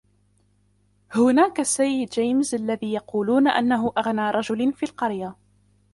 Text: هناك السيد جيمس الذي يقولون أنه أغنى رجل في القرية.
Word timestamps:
هناك 1.15 1.59
السيد 1.59 2.09
جيمس 2.09 2.53
الذي 2.53 2.93
يقولون 2.93 3.47
أنه 3.47 3.93
أغنى 3.97 4.31
رجل 4.31 4.73
في 4.73 4.83
القرية. 4.83 5.35